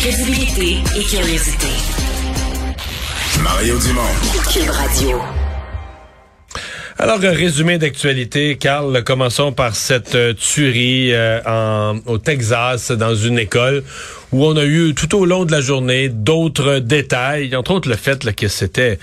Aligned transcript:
Crédibilité 0.00 0.78
et 0.96 1.02
curiosité. 1.02 1.66
Mario 3.42 3.78
Dumont. 3.78 4.00
Cube 4.50 4.70
Radio. 4.70 5.20
Alors, 6.96 7.18
résumé 7.18 7.76
d'actualité, 7.76 8.56
Carl, 8.56 9.04
commençons 9.04 9.52
par 9.52 9.76
cette 9.76 10.14
euh, 10.14 10.32
tuerie 10.32 11.12
euh, 11.12 11.40
en, 11.44 11.98
au 12.06 12.16
Texas 12.16 12.92
dans 12.92 13.14
une 13.14 13.38
école 13.38 13.84
où 14.32 14.46
on 14.46 14.56
a 14.56 14.64
eu 14.64 14.94
tout 14.94 15.14
au 15.14 15.26
long 15.26 15.44
de 15.44 15.52
la 15.52 15.60
journée 15.60 16.08
d'autres 16.08 16.78
détails, 16.78 17.54
entre 17.54 17.72
autres 17.72 17.90
le 17.90 17.96
fait 17.96 18.24
là, 18.24 18.32
que 18.32 18.48
c'était 18.48 18.98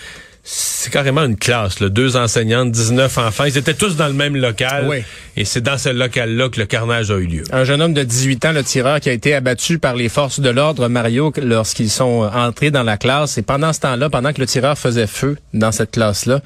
c'est 0.49 0.93
carrément 0.93 1.25
une 1.25 1.35
classe, 1.35 1.81
là. 1.81 1.89
deux 1.89 2.15
enseignantes, 2.15 2.71
19 2.71 3.17
enfants. 3.17 3.43
Ils 3.43 3.57
étaient 3.57 3.73
tous 3.73 3.97
dans 3.97 4.07
le 4.07 4.13
même 4.13 4.37
local. 4.37 4.87
Oui. 4.87 5.03
Et 5.35 5.43
c'est 5.43 5.59
dans 5.59 5.77
ce 5.77 5.89
local-là 5.89 6.47
que 6.47 6.61
le 6.61 6.65
carnage 6.65 7.11
a 7.11 7.15
eu 7.15 7.25
lieu. 7.25 7.43
Un 7.51 7.65
jeune 7.65 7.81
homme 7.81 7.93
de 7.93 8.01
18 8.01 8.45
ans, 8.45 8.51
le 8.53 8.63
tireur, 8.63 9.01
qui 9.01 9.09
a 9.09 9.11
été 9.11 9.33
abattu 9.33 9.77
par 9.77 9.93
les 9.93 10.07
forces 10.07 10.39
de 10.39 10.49
l'ordre, 10.49 10.87
Mario, 10.87 11.33
lorsqu'ils 11.43 11.89
sont 11.89 12.29
entrés 12.33 12.71
dans 12.71 12.83
la 12.83 12.95
classe. 12.95 13.37
Et 13.37 13.41
pendant 13.41 13.73
ce 13.73 13.81
temps-là, 13.81 14.09
pendant 14.09 14.31
que 14.31 14.39
le 14.39 14.47
tireur 14.47 14.77
faisait 14.77 15.05
feu 15.05 15.37
dans 15.53 15.73
cette 15.73 15.91
classe-là, 15.91 16.39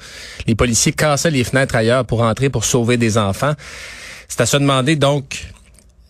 les 0.48 0.56
policiers 0.56 0.90
cassaient 0.90 1.30
les 1.30 1.44
fenêtres 1.44 1.76
ailleurs 1.76 2.04
pour 2.04 2.22
entrer, 2.22 2.50
pour 2.50 2.64
sauver 2.64 2.96
des 2.96 3.18
enfants. 3.18 3.52
C'est 4.26 4.40
à 4.40 4.46
se 4.46 4.56
demander, 4.56 4.96
donc, 4.96 5.46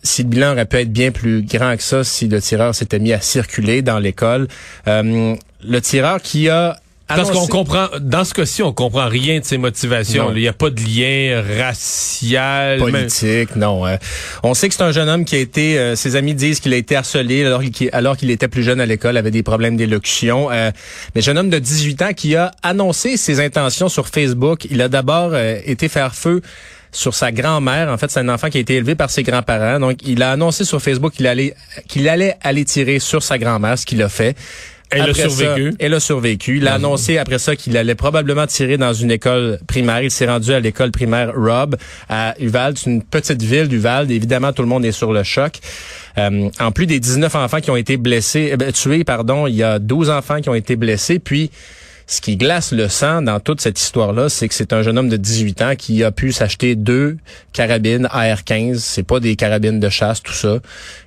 si 0.03 0.23
le 0.23 0.31
bilan 0.31 0.53
aurait 0.53 0.65
pu 0.65 0.79
être 0.79 0.93
bien 0.93 1.11
plus 1.11 1.43
grand 1.43 1.77
que 1.77 1.83
ça, 1.83 2.05
si 2.05 2.27
le 2.27 2.41
tireur 2.41 2.75
s'était 2.75 2.99
mis 2.99 3.13
à 3.13 3.21
circuler 3.21 3.83
dans 3.83 3.99
l'école. 3.99 4.49
Euh, 4.89 5.37
le 5.63 5.81
tireur 5.83 6.23
qui 6.23 6.49
a 6.49 6.79
Parce 7.17 7.31
annoncé- 7.31 7.41
qu'on 7.41 7.47
comprend, 7.59 7.87
dans 8.01 8.25
ce 8.25 8.35
cas-ci, 8.35 8.63
on 8.63 8.73
comprend 8.73 9.09
rien 9.09 9.41
de 9.41 9.45
ses 9.45 9.59
motivations. 9.59 10.25
Non. 10.31 10.33
Il 10.35 10.41
n'y 10.43 10.49
a 10.49 10.53
pas 10.53 10.71
de 10.71 10.81
lien 10.81 11.43
racial. 11.59 12.81
même- 12.81 12.91
politique, 12.93 13.57
non. 13.57 13.87
euh, 13.87 13.97
on 14.43 14.55
sait 14.55 14.69
que 14.69 14.75
c'est 14.75 14.83
un 14.83 14.93
jeune 14.93 15.09
homme 15.09 15.25
qui 15.25 15.37
a 15.37 15.39
été, 15.39 15.79
euh, 15.79 15.97
ses 15.97 16.17
amis 16.17 16.35
disent 16.35 16.61
qu'il 16.61 16.73
a 16.73 16.77
été 16.77 16.97
harcelé 16.97 17.45
alors 17.45 17.63
qu'il 17.63 17.91
alors 17.93 18.17
qu'il 18.17 18.31
était 18.31 18.49
plus 18.49 18.63
jeune 18.63 18.81
à 18.81 18.87
l'école, 18.87 19.17
avait 19.17 19.31
des 19.31 19.43
problèmes 19.43 19.77
d'élocution. 19.77 20.51
Euh, 20.51 20.71
mais 21.15 21.21
jeune 21.23 21.39
homme 21.39 21.51
de 21.51 21.59
18 21.59 22.03
ans 22.03 22.13
qui 22.15 22.37
a 22.37 22.53
annoncé 22.63 23.17
ses 23.17 23.41
intentions 23.41 23.89
sur 23.89 24.09
Facebook. 24.09 24.67
Il 24.71 24.81
a 24.83 24.89
d'abord 24.89 25.31
euh, 25.33 25.59
été 25.65 25.89
faire 25.89 26.15
feu 26.15 26.41
sur 26.95 27.15
sa 27.15 27.33
grand-mère. 27.33 27.89
En 27.89 27.97
fait, 27.97 28.11
c'est 28.11 28.21
un 28.21 28.29
enfant 28.29 28.51
qui 28.51 28.59
a 28.59 28.61
été 28.61 28.75
élevé 28.75 28.95
par 28.95 29.09
ses 29.09 29.23
grands-parents. 29.23 29.81
Donc, 29.81 29.99
il 30.05 30.23
a 30.23 30.31
annoncé 30.33 30.65
sur 30.67 30.81
Facebook 30.83 31.15
qu'il 31.15 31.27
allait 31.27 31.55
qu'il 31.89 32.07
allait 32.09 32.37
aller 32.43 32.65
tirer 32.67 32.99
sur 32.99 33.23
sa 33.23 33.39
grand-mère, 33.39 33.79
ce 33.79 33.87
qu'il 33.87 34.03
a 34.03 34.09
fait. 34.11 34.37
Elle 34.93 35.11
a 35.11 35.15
ça, 35.15 35.29
survécu. 35.29 35.75
elle 35.79 35.95
a 35.95 36.01
survécu. 36.01 36.57
Il 36.59 36.69
a 36.69 36.75
annoncé 36.75 37.19
après 37.19 37.39
ça 37.39 37.57
qu'il 37.57 37.77
allait 37.77 37.95
probablement 37.95 38.47
tirer 38.47 38.77
dans 38.77 38.93
une 38.93 39.11
école 39.11 39.59
primaire. 39.67 40.03
Il 40.03 40.11
s'est 40.11 40.27
rendu 40.27 40.53
à 40.53 40.61
l'école 40.61 40.91
primaire 40.91 41.33
Rob 41.35 41.77
à 42.09 42.35
Uvalde. 42.41 42.79
C'est 42.79 42.91
une 42.91 43.03
petite 43.03 43.43
ville 43.43 43.69
d'Uvalde. 43.69 44.11
Évidemment, 44.11 44.53
tout 44.53 44.63
le 44.63 44.69
monde 44.69 44.85
est 44.85 44.93
sur 44.93 45.13
le 45.13 45.23
choc. 45.23 45.55
Euh, 46.19 46.49
en 46.61 46.73
plus 46.73 46.87
des 46.87 47.01
19 47.01 47.35
enfants 47.35 47.61
qui 47.61 47.71
ont 47.71 47.77
été 47.77 47.97
blessés, 47.97 48.51
eh 48.53 48.57
ben, 48.57 48.73
tués, 48.73 49.05
pardon, 49.05 49.47
il 49.47 49.55
y 49.55 49.63
a 49.63 49.79
12 49.79 50.11
enfants 50.11 50.41
qui 50.41 50.49
ont 50.49 50.55
été 50.55 50.77
blessés. 50.77 51.19
Puis, 51.19 51.51
ce 52.07 52.21
qui 52.21 52.37
glace 52.37 52.73
le 52.73 52.89
sang 52.89 53.23
dans 53.23 53.41
toute 53.41 53.61
cette 53.61 53.81
histoire-là, 53.81 54.29
c'est 54.29 54.49
que 54.49 54.55
c'est 54.55 54.73
un 54.73 54.83
jeune 54.83 54.99
homme 54.99 55.09
de 55.09 55.17
18 55.17 55.63
ans 55.63 55.75
qui 55.77 56.03
a 56.05 56.11
pu 56.11 56.33
s'acheter 56.33 56.75
deux 56.77 57.17
carabines 57.53 58.09
AR-15. 58.11 58.77
C'est 58.79 59.03
pas 59.03 59.21
des 59.21 59.37
carabines 59.37 59.81
de 59.81 59.89
chasse, 59.89 60.23
tout 60.23 60.33
ça. 60.33 60.59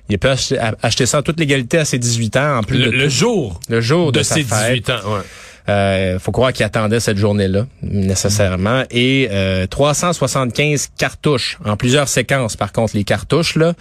Il 0.08 0.14
a 0.14 0.18
pu 0.18 0.28
acheter, 0.28 0.58
acheter 0.82 1.06
ça 1.06 1.18
en 1.18 1.22
toute 1.22 1.38
légalité 1.40 1.78
à 1.78 1.84
ses 1.84 1.98
18 1.98 2.36
ans, 2.36 2.58
en 2.58 2.62
plus 2.62 2.78
Le, 2.78 2.86
de 2.86 2.90
le 2.90 3.08
jour 3.08 3.60
Le 3.68 3.80
jour 3.80 4.12
de, 4.12 4.18
de 4.18 4.22
sa 4.24 4.34
ses 4.36 4.42
fête. 4.44 4.84
18 4.86 4.90
ans. 4.90 5.14
ouais. 5.14 5.20
Euh, 5.68 6.20
faut 6.20 6.30
croire 6.30 6.52
qu'il 6.52 6.64
attendait 6.64 7.00
cette 7.00 7.18
journée-là, 7.18 7.66
nécessairement. 7.82 8.84
Et 8.92 9.28
euh, 9.32 9.66
375 9.66 10.90
cartouches 10.96 11.58
en 11.64 11.76
plusieurs 11.76 12.06
séquences, 12.08 12.56
par 12.56 12.72
contre, 12.72 12.96
les 12.96 13.02
cartouches, 13.04 13.56
là. 13.56 13.74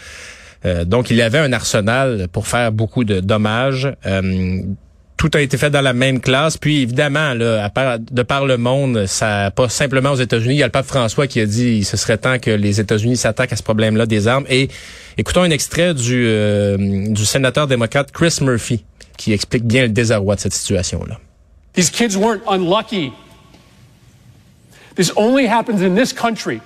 Euh, 0.66 0.84
donc, 0.84 1.12
il 1.12 1.22
avait 1.22 1.38
un 1.38 1.54
arsenal 1.54 2.28
pour 2.32 2.48
faire 2.48 2.72
beaucoup 2.72 3.04
de 3.04 3.20
dommages. 3.20 3.88
Euh, 4.08 4.62
tout 5.18 5.32
a 5.34 5.42
été 5.42 5.58
fait 5.58 5.70
dans 5.70 5.82
la 5.82 5.94
même 5.94 6.20
classe. 6.20 6.58
Puis, 6.58 6.82
évidemment, 6.82 7.34
là, 7.34 7.72
de 8.00 8.24
par 8.24 8.46
le 8.46 8.58
monde, 8.58 9.06
ça 9.06 9.52
pas 9.52 9.70
simplement 9.70 10.12
aux 10.12 10.18
États-Unis. 10.18 10.56
Il 10.56 10.58
y 10.58 10.64
a 10.64 10.68
le 10.68 10.72
pape 10.72 10.86
François 10.86 11.28
qui 11.28 11.40
a 11.40 11.46
dit 11.46 11.84
ce 11.84 11.98
serait 11.98 12.18
temps 12.18 12.38
que 12.40 12.52
les 12.52 12.80
États-Unis 12.80 13.18
s'attaquent 13.18 13.54
à 13.54 13.56
ce 13.56 13.64
problème-là 13.64 14.06
des 14.06 14.28
armes. 14.28 14.46
Et 14.50 14.70
écoutons 15.18 15.42
un 15.42 15.52
extrait 15.52 15.94
du, 15.94 16.26
euh, 16.28 16.78
du 16.78 17.26
sénateur 17.26 17.68
démocrate 17.68 18.12
Chris 18.12 18.38
Murphy 18.42 18.84
qui 19.18 19.32
explique 19.32 19.64
bien 19.64 19.84
le 19.84 19.90
désarroi 19.90 20.36
de 20.36 20.42
cette 20.42 20.54
situation-là. 20.54 21.20
These 21.74 21.90
kids 21.90 22.18
weren't 22.18 22.44
unlucky. 22.48 23.14
This 24.96 25.12
only 25.16 25.48
happens 25.48 25.82
in 25.82 25.96
this 25.96 26.14
country 26.14 26.62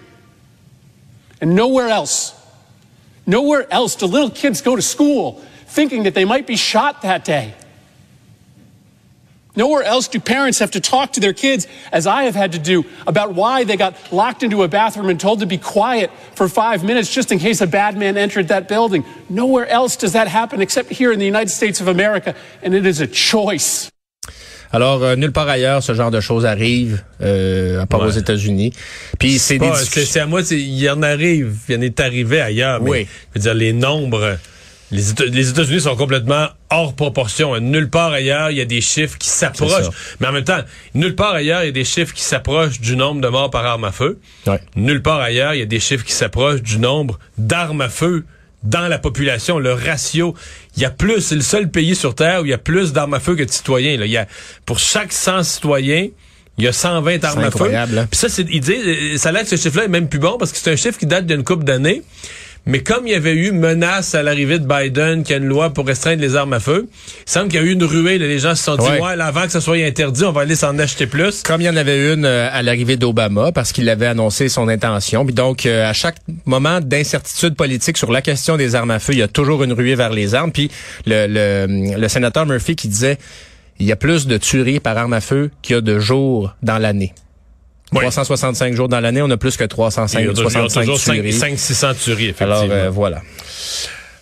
and 1.41 1.55
nowhere 1.55 1.89
else. 1.89 2.33
Nowhere 3.25 3.67
else 3.71 3.95
do 3.95 4.07
little 4.07 4.31
kids 4.31 4.61
go 4.61 4.75
to 4.75 4.81
school 4.81 5.39
thinking 5.67 6.03
that 6.03 6.13
they 6.13 6.25
might 6.25 6.47
be 6.47 6.55
shot 6.55 7.01
that 7.03 7.23
day. 7.25 7.53
Nowhere 9.59 9.83
else 9.83 10.07
do 10.07 10.19
parents 10.21 10.59
have 10.59 10.71
to 10.71 10.79
talk 10.79 11.07
to 11.13 11.19
their 11.19 11.33
kids, 11.33 11.67
as 11.91 12.07
I 12.07 12.23
have 12.23 12.35
had 12.43 12.51
to 12.53 12.59
do, 12.59 12.85
about 13.05 13.29
why 13.35 13.65
they 13.65 13.75
got 13.75 13.93
locked 14.11 14.41
into 14.41 14.63
a 14.63 14.69
bathroom 14.69 15.09
and 15.09 15.19
told 15.19 15.39
to 15.41 15.45
be 15.45 15.57
quiet 15.57 16.09
for 16.33 16.47
five 16.47 16.79
minutes 16.89 17.13
just 17.13 17.29
in 17.33 17.39
case 17.39 17.59
a 17.59 17.67
bad 17.67 17.97
man 17.97 18.15
entered 18.17 18.47
that 18.47 18.69
building. 18.69 19.03
Nowhere 19.29 19.67
else 19.67 19.97
does 19.97 20.13
that 20.13 20.27
happen 20.29 20.61
except 20.61 20.89
here 20.89 21.11
in 21.11 21.19
the 21.19 21.25
United 21.25 21.49
States 21.49 21.81
of 21.81 21.87
America, 21.89 22.33
and 22.63 22.73
it 22.73 22.85
is 22.85 23.01
a 23.01 23.07
choice. 23.07 23.89
Alors, 24.71 25.03
euh, 25.03 25.15
nulle 25.17 25.31
part 25.33 25.49
ailleurs, 25.49 25.81
ce 25.83 25.93
genre 25.93 26.11
de 26.11 26.21
choses 26.21 26.45
arrive, 26.45 27.03
euh, 27.21 27.81
à 27.81 27.85
part 27.85 28.01
Ouais. 28.01 28.07
aux 28.07 28.17
États-Unis. 28.17 28.71
Puis 29.19 29.39
c'est 29.39 29.57
des 29.57 29.71
C'est 29.75 30.19
à 30.21 30.25
moi, 30.27 30.41
il 30.51 30.89
en 30.89 31.01
arrive, 31.01 31.57
il 31.67 31.75
en 31.77 31.81
est 31.81 31.99
arrivé 31.99 32.39
ailleurs. 32.39 32.79
Mais, 32.81 32.89
Oui. 32.91 33.07
je 33.35 33.39
veux 33.39 33.43
dire, 33.43 33.53
les 33.55 33.73
nombres, 33.73 34.37
les, 34.91 35.11
Éta- 35.13 35.25
les 35.25 35.49
États-Unis 35.49 35.81
sont 35.81 35.95
complètement 35.95 36.47
hors 36.69 36.95
proportion. 36.95 37.57
Nulle 37.59 37.89
part 37.89 38.11
ailleurs, 38.11 38.51
il 38.51 38.57
y 38.57 38.61
a 38.61 38.65
des 38.65 38.81
chiffres 38.81 39.17
qui 39.17 39.29
s'approchent. 39.29 39.71
Mais 40.19 40.27
en 40.27 40.31
même 40.31 40.43
temps, 40.43 40.59
nulle 40.95 41.15
part 41.15 41.33
ailleurs, 41.33 41.63
il 41.63 41.67
y 41.67 41.69
a 41.69 41.73
des 41.73 41.85
chiffres 41.85 42.13
qui 42.13 42.23
s'approchent 42.23 42.79
du 42.79 42.95
nombre 42.95 43.21
de 43.21 43.27
morts 43.27 43.49
par 43.51 43.65
arme 43.65 43.83
à 43.85 43.91
feu. 43.91 44.19
Ouais. 44.47 44.59
Nulle 44.75 45.01
part 45.01 45.19
ailleurs, 45.19 45.53
il 45.53 45.59
y 45.59 45.63
a 45.63 45.65
des 45.67 45.79
chiffres 45.79 46.03
qui 46.05 46.13
s'approchent 46.13 46.61
du 46.61 46.79
nombre 46.79 47.19
d'armes 47.37 47.81
à 47.81 47.89
feu 47.89 48.25
dans 48.63 48.87
la 48.89 48.99
population, 48.99 49.57
le 49.59 49.71
ratio. 49.73 50.33
Il 50.75 50.81
y 50.81 50.85
a 50.85 50.89
plus, 50.89 51.21
c'est 51.21 51.35
le 51.35 51.41
seul 51.41 51.69
pays 51.69 51.95
sur 51.95 52.13
Terre 52.15 52.41
où 52.41 52.45
il 52.45 52.49
y 52.49 52.53
a 52.53 52.57
plus 52.57 52.91
d'armes 52.91 53.13
à 53.13 53.19
feu 53.19 53.35
que 53.35 53.43
de 53.43 53.51
citoyens. 53.51 53.95
Là. 53.97 54.05
Il 54.05 54.11
y 54.11 54.17
a, 54.17 54.27
pour 54.65 54.79
chaque 54.79 55.13
100 55.13 55.43
citoyens, 55.43 56.07
il 56.57 56.65
y 56.65 56.67
a 56.67 56.73
120 56.73 57.23
armes 57.23 57.39
à 57.39 57.41
feu. 57.43 57.47
incroyable, 57.47 57.97
hein. 57.99 58.07
Puis 58.11 58.19
ça, 58.19 58.27
c'est, 58.27 58.45
il 58.49 58.59
dit, 58.59 58.73
euh, 58.75 59.17
ça 59.17 59.29
a 59.29 59.31
l'air 59.31 59.43
que 59.43 59.47
ce 59.49 59.55
chiffre-là 59.55 59.85
est 59.85 59.87
même 59.87 60.09
plus 60.09 60.19
bon 60.19 60.37
parce 60.37 60.51
que 60.51 60.57
c'est 60.57 60.69
un 60.69 60.75
chiffre 60.75 60.97
qui 60.99 61.05
date 61.05 61.25
d'une 61.25 61.45
couple 61.45 61.63
d'années. 61.63 62.01
Mais 62.65 62.79
comme 62.79 63.07
il 63.07 63.11
y 63.13 63.15
avait 63.15 63.33
eu 63.33 63.51
menace 63.51 64.13
à 64.13 64.21
l'arrivée 64.21 64.59
de 64.59 64.67
Biden, 64.67 65.23
qu'il 65.23 65.31
y 65.31 65.39
a 65.39 65.41
une 65.41 65.47
loi 65.47 65.71
pour 65.71 65.87
restreindre 65.87 66.21
les 66.21 66.35
armes 66.35 66.53
à 66.53 66.59
feu, 66.59 66.87
il 67.25 67.29
semble 67.31 67.47
qu'il 67.47 67.59
y 67.59 67.63
a 67.63 67.65
eu 67.65 67.71
une 67.71 67.83
ruée. 67.83 68.17
là. 68.19 68.27
les 68.27 68.37
gens 68.39 68.53
se 68.53 68.63
sont 68.63 68.75
dit, 68.75 68.85
Ouais. 68.85 69.19
avant 69.19 69.45
que 69.45 69.51
ça 69.51 69.61
soit 69.61 69.77
interdit, 69.77 70.23
on 70.25 70.31
va 70.31 70.41
aller 70.41 70.55
s'en 70.55 70.77
acheter 70.77 71.07
plus. 71.07 71.41
Comme 71.41 71.61
il 71.61 71.65
y 71.65 71.69
en 71.69 71.75
avait 71.75 72.13
une 72.13 72.25
euh, 72.25 72.49
à 72.51 72.61
l'arrivée 72.61 72.95
d'Obama, 72.97 73.51
parce 73.51 73.71
qu'il 73.71 73.89
avait 73.89 74.05
annoncé 74.07 74.49
son 74.49 74.67
intention. 74.67 75.25
Puis 75.25 75.33
donc, 75.33 75.65
euh, 75.65 75.89
à 75.89 75.93
chaque 75.93 76.17
moment 76.45 76.79
d'incertitude 76.81 77.55
politique 77.55 77.97
sur 77.97 78.11
la 78.11 78.21
question 78.21 78.55
des 78.57 78.75
armes 78.75 78.91
à 78.91 78.99
feu, 78.99 79.13
il 79.13 79.19
y 79.19 79.23
a 79.23 79.27
toujours 79.27 79.63
une 79.63 79.73
ruée 79.73 79.95
vers 79.95 80.11
les 80.11 80.35
armes. 80.35 80.51
Puis 80.51 80.69
le, 81.07 81.25
le, 81.27 81.95
le 81.99 82.07
sénateur 82.07 82.45
Murphy 82.45 82.75
qui 82.75 82.87
disait, 82.87 83.17
il 83.79 83.87
y 83.87 83.91
a 83.91 83.95
plus 83.95 84.27
de 84.27 84.37
tueries 84.37 84.79
par 84.81 84.97
arme 84.97 85.13
à 85.13 85.21
feu 85.21 85.49
qu'il 85.61 85.75
y 85.75 85.77
a 85.77 85.81
de 85.81 85.97
jours 85.99 86.53
dans 86.61 86.77
l'année. 86.77 87.13
Oui. 87.91 88.01
365 88.01 88.73
jours 88.75 88.87
dans 88.87 88.99
l'année, 88.99 89.21
on 89.21 89.29
a 89.29 89.37
plus 89.37 89.57
que 89.57 89.63
305, 89.63 90.19
Il 90.19 90.25
y 90.25 90.29
a 90.29 90.29
toujours, 90.29 90.51
365 90.51 90.81
toujours 90.81 90.99
tueries. 90.99 91.31
500-600 91.31 91.95
tueries, 92.03 92.25
effectivement. 92.29 92.55
Alors 92.61 92.67
euh, 92.71 92.89
voilà. 92.89 93.21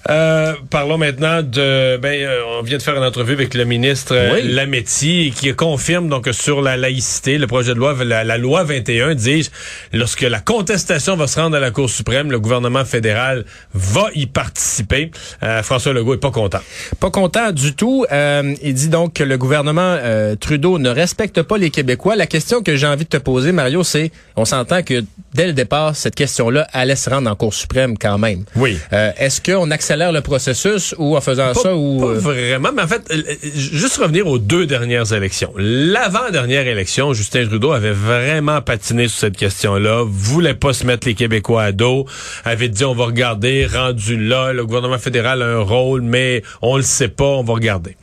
Euh, 0.10 0.54
parlons 0.70 0.98
maintenant 0.98 1.42
de. 1.42 1.98
Ben, 1.98 2.22
euh, 2.22 2.42
on 2.60 2.62
vient 2.62 2.78
de 2.78 2.84
faire 2.84 2.96
une 2.96 3.04
entrevue 3.04 3.34
avec 3.34 3.54
le 3.54 3.66
ministre 3.66 4.16
euh, 4.16 4.36
Oui. 4.36 4.54
Lametti 4.54 5.34
qui 5.36 5.54
confirme 5.54 6.08
donc 6.08 6.30
sur 6.32 6.62
la 6.62 6.78
laïcité, 6.78 7.38
le 7.38 7.48
projet 7.48 7.74
de 7.74 7.80
loi, 7.80 7.96
la, 8.04 8.24
la 8.24 8.38
loi 8.38 8.64
21, 8.64 9.16
dis 9.16 9.50
lorsque 9.94 10.22
la 10.22 10.40
contestation 10.40 11.16
va 11.16 11.28
se 11.28 11.40
rendre 11.40 11.58
à 11.58 11.60
la 11.60 11.72
Cour 11.72 11.90
suprême, 11.90 12.32
le 12.32 12.40
gouvernement 12.40 12.86
fédéral 12.86 13.46
va 13.74 14.08
y 14.16 14.28
participer. 14.28 15.12
Euh, 15.44 15.62
François 15.64 15.94
Legault 15.94 16.14
est 16.14 16.18
pas 16.18 16.32
content. 16.32 16.60
Pas 17.00 17.12
content 17.12 17.52
du 17.52 17.74
tout. 17.76 18.06
Euh, 18.12 18.54
il 18.64 18.74
dit 18.74 18.90
donc 18.90 19.14
que 19.14 19.24
le 19.24 19.38
gouvernement 19.38 19.98
Trudeau 20.40 20.80
ne 20.80 20.90
respecte 20.90 21.42
pas 21.42 21.58
les 21.58 21.70
Québécois. 21.70 22.16
La 22.16 22.28
question 22.28 22.62
que 22.62 22.76
j'ai 22.76 22.88
envie 22.88 23.04
de 23.06 23.10
te 23.10 23.18
poser, 23.18 23.52
Mario, 23.52 23.84
c'est, 23.84 24.12
on 24.36 24.46
s'entend 24.46 24.84
que 24.84 25.04
dès 25.34 25.48
le 25.48 25.54
départ, 25.54 25.96
cette 25.96 26.16
question-là 26.16 26.68
allait 26.74 26.96
se 26.96 27.10
rendre 27.10 27.30
en 27.30 27.36
Cour 27.36 27.54
suprême 27.54 27.98
quand 27.98 28.18
même. 28.18 28.44
Oui. 28.56 28.78
Euh, 28.94 29.12
Est-ce 29.18 29.42
qu'on 29.42 29.70
accélère 29.72 29.97
le 29.98 30.22
processus 30.22 30.96
ou 30.98 31.18
en 31.18 31.22
faisant 31.22 31.54
Pas, 31.54 31.60
ça 31.60 31.76
ou 31.76 32.00
pas 32.00 32.08
euh, 32.08 32.20
vraiment, 32.20 32.70
mais 32.74 32.84
en 32.84 32.88
fait, 32.88 33.04
euh, 33.12 33.22
euh, 33.28 33.36
juste 33.54 33.98
revenir 33.98 34.28
aux 34.28 34.38
deux 34.38 34.66
dernières 34.66 35.12
élections. 35.14 35.54
L'avant-dernière 35.58 36.68
élection, 36.68 37.14
Justin 37.14 37.48
Trudeau 37.48 37.72
avait 37.72 37.92
vraiment 37.92 38.62
patiné 38.62 39.08
sur 39.08 39.20
cette 39.20 39.38
question-là, 39.38 40.04
voulait 40.06 40.54
pas 40.54 40.74
se 40.74 40.86
mettre 40.86 41.08
les 41.08 41.16
Québécois 41.16 41.64
à 41.64 41.72
dos, 41.72 42.06
avait 42.46 42.70
dit 42.70 42.86
on 42.86 42.94
va 42.94 43.06
regarder, 43.06 43.66
rendu 43.66 44.18
là, 44.18 44.54
le 44.54 44.66
gouvernement 44.66 45.00
fédéral 45.00 45.42
a 45.42 45.46
un 45.46 45.60
rôle, 45.60 46.02
mais 46.02 46.44
on 46.62 46.78
le 46.78 46.84
sait 46.84 47.10
pas, 47.10 47.26
on 47.26 47.44
va 47.44 47.54
regarder. 47.54 47.98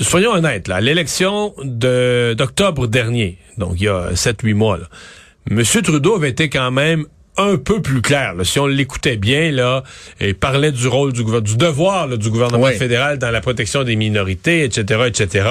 Soyons 0.00 0.32
honnêtes, 0.32 0.68
là, 0.68 0.80
l'élection 0.80 1.54
de 1.62 2.34
d'octobre 2.36 2.86
dernier, 2.86 3.38
donc 3.56 3.74
il 3.76 3.84
y 3.84 3.88
a 3.88 4.10
7-8 4.12 4.54
mois, 4.54 4.78
là, 4.78 4.86
M. 5.50 5.62
Trudeau 5.64 6.14
avait 6.16 6.30
été 6.30 6.50
quand 6.50 6.70
même 6.70 7.06
un 7.38 7.56
peu 7.56 7.80
plus 7.80 8.02
clair. 8.02 8.34
Là. 8.34 8.44
Si 8.44 8.58
on 8.58 8.66
l'écoutait 8.66 9.16
bien, 9.16 9.50
là, 9.50 9.84
il 10.20 10.34
parlait 10.34 10.72
du 10.72 10.86
rôle 10.88 11.12
du 11.12 11.22
gouvernement, 11.22 11.52
du 11.52 11.56
devoir 11.56 12.08
du 12.18 12.30
gouvernement 12.30 12.66
fédéral 12.66 13.18
dans 13.18 13.30
la 13.30 13.40
protection 13.40 13.84
des 13.84 13.96
minorités, 13.96 14.64
etc., 14.64 15.04
etc. 15.06 15.48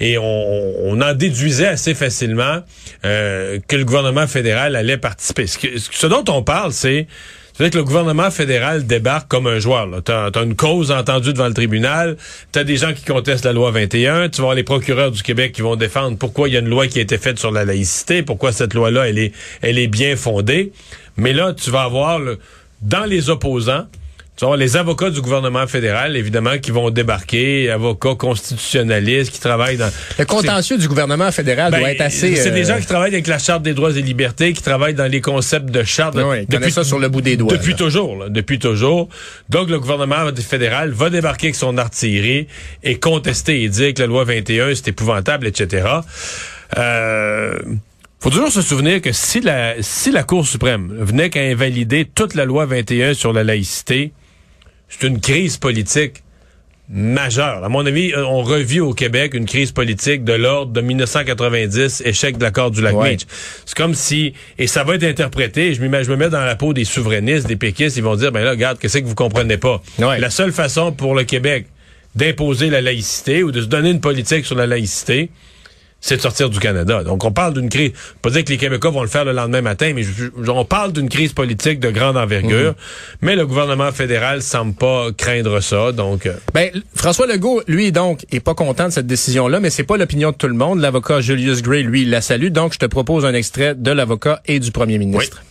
Et 0.00 0.18
on, 0.18 0.24
on 0.84 1.00
en 1.00 1.14
déduisait 1.14 1.68
assez 1.68 1.94
facilement 1.94 2.60
euh, 3.04 3.58
que 3.66 3.76
le 3.76 3.84
gouvernement 3.84 4.26
fédéral 4.26 4.76
allait 4.76 4.98
participer. 4.98 5.46
ce 5.46 6.06
dont 6.06 6.24
on 6.28 6.42
parle, 6.42 6.72
c'est 6.72 7.06
c'est 7.60 7.68
que 7.68 7.76
le 7.76 7.84
gouvernement 7.84 8.30
fédéral 8.30 8.86
débarque 8.86 9.28
comme 9.28 9.46
un 9.46 9.58
joueur. 9.58 9.86
Tu 10.02 10.10
as, 10.12 10.30
une 10.42 10.56
cause 10.56 10.90
entendue 10.90 11.34
devant 11.34 11.46
le 11.46 11.52
tribunal, 11.52 12.16
tu 12.52 12.58
as 12.58 12.64
des 12.64 12.78
gens 12.78 12.94
qui 12.94 13.04
contestent 13.04 13.44
la 13.44 13.52
loi 13.52 13.70
21, 13.70 14.30
tu 14.30 14.38
vas 14.38 14.44
avoir 14.44 14.54
les 14.54 14.62
procureurs 14.62 15.10
du 15.10 15.22
Québec 15.22 15.52
qui 15.52 15.60
vont 15.60 15.76
défendre 15.76 16.16
pourquoi 16.16 16.48
il 16.48 16.54
y 16.54 16.56
a 16.56 16.60
une 16.60 16.70
loi 16.70 16.86
qui 16.86 17.00
a 17.00 17.02
été 17.02 17.18
faite 17.18 17.38
sur 17.38 17.50
la 17.50 17.66
laïcité, 17.66 18.22
pourquoi 18.22 18.52
cette 18.52 18.72
loi-là, 18.72 19.10
elle 19.10 19.78
est 19.78 19.86
bien 19.88 20.16
fondée. 20.16 20.72
Mais 21.18 21.34
là, 21.34 21.52
tu 21.52 21.70
vas 21.70 21.82
avoir 21.82 22.18
dans 22.80 23.04
les 23.04 23.28
opposants, 23.28 23.84
les 24.56 24.76
avocats 24.76 25.10
du 25.10 25.20
gouvernement 25.20 25.66
fédéral, 25.66 26.16
évidemment, 26.16 26.58
qui 26.58 26.70
vont 26.70 26.90
débarquer, 26.90 27.70
avocats 27.70 28.14
constitutionnalistes 28.14 29.32
qui 29.32 29.40
travaillent 29.40 29.76
dans... 29.76 29.90
Le 30.18 30.24
contentieux 30.24 30.78
du 30.78 30.88
gouvernement 30.88 31.30
fédéral 31.30 31.70
doit 31.70 31.80
ben, 31.80 31.88
être 31.88 32.00
assez... 32.00 32.36
C'est 32.36 32.50
des 32.50 32.70
euh, 32.70 32.74
gens 32.74 32.80
qui 32.80 32.86
travaillent 32.86 33.12
avec 33.12 33.26
la 33.26 33.38
Charte 33.38 33.62
des 33.62 33.74
droits 33.74 33.90
et 33.90 34.02
libertés, 34.02 34.52
qui 34.52 34.62
travaillent 34.62 34.94
dans 34.94 35.10
les 35.10 35.20
concepts 35.20 35.70
de 35.70 35.82
charte... 35.82 36.16
Oui, 36.16 36.46
depuis 36.48 36.72
ça 36.72 36.84
sur 36.84 36.98
le 36.98 37.08
bout 37.08 37.20
des 37.20 37.36
doigts. 37.36 37.52
Depuis 37.52 37.74
toujours, 37.74 38.28
depuis 38.28 38.58
toujours. 38.58 39.08
Donc, 39.48 39.68
le 39.68 39.78
gouvernement 39.78 40.30
fédéral 40.36 40.90
va 40.90 41.10
débarquer 41.10 41.48
avec 41.48 41.56
son 41.56 41.76
artillerie 41.78 42.46
et 42.82 42.98
contester 42.98 43.62
et 43.62 43.68
dire 43.68 43.94
que 43.94 44.00
la 44.00 44.06
loi 44.06 44.24
21, 44.24 44.74
c'est 44.74 44.88
épouvantable, 44.88 45.46
etc. 45.46 45.86
Euh 46.78 47.58
faut 48.22 48.28
toujours 48.28 48.52
se 48.52 48.60
souvenir 48.60 49.00
que 49.00 49.12
si 49.12 49.40
la, 49.40 49.76
si 49.80 50.10
la 50.10 50.24
Cour 50.24 50.46
suprême 50.46 50.92
venait 50.92 51.30
qu'à 51.30 51.40
invalider 51.40 52.04
toute 52.04 52.34
la 52.34 52.44
loi 52.44 52.66
21 52.66 53.14
sur 53.14 53.32
la 53.32 53.44
laïcité, 53.44 54.12
c'est 54.90 55.06
une 55.06 55.20
crise 55.20 55.56
politique 55.56 56.22
majeure. 56.92 57.64
À 57.64 57.68
mon 57.68 57.86
avis, 57.86 58.12
euh, 58.12 58.24
on 58.26 58.42
revit 58.42 58.80
au 58.80 58.92
Québec 58.92 59.34
une 59.34 59.46
crise 59.46 59.70
politique 59.70 60.24
de 60.24 60.32
l'ordre 60.32 60.72
de 60.72 60.80
1990, 60.80 62.02
échec 62.04 62.36
de 62.36 62.42
l'accord 62.42 62.72
du 62.72 62.82
lac. 62.82 62.96
C'est 63.64 63.76
comme 63.76 63.94
si, 63.94 64.34
et 64.58 64.66
ça 64.66 64.82
va 64.82 64.96
être 64.96 65.04
interprété, 65.04 65.72
je, 65.72 65.80
je 65.80 66.10
me 66.10 66.16
mets 66.16 66.28
dans 66.28 66.44
la 66.44 66.56
peau 66.56 66.72
des 66.72 66.84
souverainistes, 66.84 67.46
des 67.46 67.56
péquistes, 67.56 67.96
ils 67.96 68.02
vont 68.02 68.16
dire, 68.16 68.32
ben 68.32 68.42
là, 68.42 68.50
regarde, 68.50 68.78
qu'est-ce 68.78 68.98
que 68.98 69.04
vous 69.04 69.14
comprenez 69.14 69.56
pas? 69.56 69.80
La 69.98 70.30
seule 70.30 70.52
façon 70.52 70.90
pour 70.90 71.14
le 71.14 71.22
Québec 71.22 71.66
d'imposer 72.16 72.70
la 72.70 72.80
laïcité 72.80 73.44
ou 73.44 73.52
de 73.52 73.60
se 73.60 73.66
donner 73.66 73.90
une 73.90 74.00
politique 74.00 74.44
sur 74.44 74.56
la 74.56 74.66
laïcité, 74.66 75.30
c'est 76.00 76.16
de 76.16 76.22
sortir 76.22 76.48
du 76.48 76.58
Canada. 76.58 77.04
Donc, 77.04 77.24
on 77.24 77.32
parle 77.32 77.54
d'une 77.54 77.68
crise. 77.68 77.92
Pas 78.22 78.30
dire 78.30 78.44
que 78.44 78.50
les 78.50 78.56
Québécois 78.56 78.90
vont 78.90 79.02
le 79.02 79.08
faire 79.08 79.24
le 79.24 79.32
lendemain 79.32 79.60
matin, 79.60 79.92
mais 79.94 80.04
on 80.48 80.64
parle 80.64 80.92
d'une 80.92 81.08
crise 81.08 81.32
politique 81.32 81.78
de 81.78 81.90
grande 81.90 82.16
envergure. 82.16 82.70
Mhm. 82.70 82.74
Mais 83.22 83.36
le 83.36 83.46
gouvernement 83.46 83.92
fédéral 83.92 84.42
semble 84.42 84.74
pas 84.74 85.08
craindre 85.16 85.60
ça. 85.60 85.92
Donc, 85.92 86.26
euh. 86.26 86.34
ben, 86.54 86.70
François 86.94 87.26
Legault, 87.26 87.62
lui, 87.66 87.92
donc, 87.92 88.24
est 88.32 88.40
pas 88.40 88.54
content 88.54 88.86
de 88.86 88.92
cette 88.92 89.06
décision-là, 89.06 89.60
mais 89.60 89.70
c'est 89.70 89.84
pas 89.84 89.96
l'opinion 89.96 90.30
de 90.30 90.36
tout 90.36 90.48
le 90.48 90.54
monde. 90.54 90.80
L'avocat 90.80 91.20
Julius 91.20 91.62
Gray, 91.62 91.82
lui, 91.82 92.04
la 92.04 92.22
salue. 92.22 92.48
Donc, 92.48 92.72
je 92.72 92.78
te 92.78 92.86
propose 92.86 93.24
un 93.26 93.34
extrait 93.34 93.74
de 93.74 93.90
l'avocat 93.90 94.40
et 94.46 94.58
du 94.58 94.72
premier 94.72 94.98
ministre. 94.98 95.42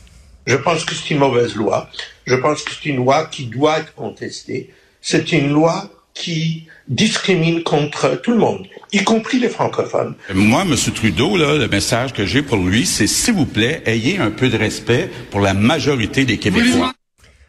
Je 0.48 0.56
pense 0.56 0.84
que 0.84 0.96
c'est 0.96 1.12
une 1.12 1.20
mauvaise 1.20 1.56
loi. 1.56 1.90
Je 2.26 2.36
pense 2.36 2.64
que 2.64 2.72
c'est 2.72 2.90
une 2.90 2.98
loi 2.98 3.26
qui 3.26 3.46
doit 3.46 3.80
être 3.80 3.94
contestée. 3.94 4.72
C'est 5.02 5.32
une 5.32 5.52
loi 5.52 5.90
qui 6.20 6.68
discrimine 6.90 7.64
contre 7.64 8.20
tout 8.22 8.32
le 8.32 8.38
monde, 8.38 8.68
y 8.92 9.04
compris 9.04 9.40
les 9.40 9.50
francophones. 9.50 10.16
Moi, 10.34 10.64
M. 10.64 10.76
Trudeau, 10.94 11.38
là, 11.38 11.56
le 11.56 11.68
message 11.68 12.14
que 12.14 12.26
j'ai 12.26 12.42
pour 12.42 12.58
lui, 12.58 12.86
c'est 12.86 13.08
s'il 13.08 13.36
vous 13.36 13.46
plaît, 13.46 13.82
ayez 13.86 14.18
un 14.18 14.30
peu 14.30 14.50
de 14.50 14.58
respect 14.58 15.10
pour 15.32 15.40
la 15.40 15.54
majorité 15.54 16.26
des 16.26 16.38
Québécois. 16.38 16.94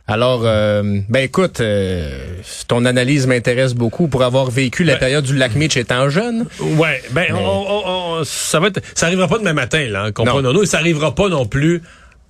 Alors, 0.06 0.42
euh, 0.44 0.82
ben 1.08 1.20
écoute, 1.20 1.60
euh, 1.60 2.34
ton 2.66 2.84
analyse 2.84 3.28
m'intéresse 3.28 3.74
beaucoup 3.74 4.08
pour 4.08 4.24
avoir 4.24 4.50
vécu 4.50 4.82
la 4.82 4.94
ben, 4.94 4.98
période 4.98 5.24
du 5.24 5.36
lac 5.36 5.54
Mitch 5.54 5.76
étant 5.76 6.10
jeune. 6.10 6.46
Ouais, 6.60 7.00
ben 7.12 7.26
on, 7.32 8.22
ça 8.24 8.58
va 8.58 8.68
être, 8.68 8.80
ça 8.94 9.06
arrivera 9.06 9.28
pas 9.28 9.38
demain 9.38 9.52
matin 9.52 9.86
là, 9.88 10.10
comprenons-nous, 10.10 10.64
et 10.64 10.66
ça 10.66 10.78
arrivera 10.78 11.14
pas 11.14 11.28
non 11.28 11.46
plus 11.46 11.82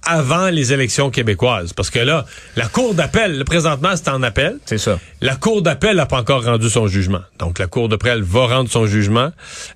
avant 0.06 0.48
les 0.48 0.72
élections 0.72 1.10
québécoises. 1.10 1.72
Parce 1.72 1.90
que 1.90 1.98
là, 1.98 2.24
la 2.56 2.66
Cour 2.66 2.94
d'appel, 2.94 3.44
présentement, 3.44 3.90
c'est 3.94 4.08
en 4.08 4.22
appel. 4.22 4.58
C'est 4.64 4.78
ça. 4.78 4.98
La 5.20 5.36
Cour 5.36 5.62
d'appel 5.62 5.96
n'a 5.96 6.06
pas 6.06 6.18
encore 6.18 6.44
rendu 6.44 6.68
son 6.68 6.86
jugement. 6.86 7.20
Donc, 7.38 7.58
la 7.58 7.66
Cour 7.66 7.88
d'appel 7.88 8.22
va 8.22 8.46
rendre 8.46 8.70
son 8.70 8.86
jugement. 8.86 9.30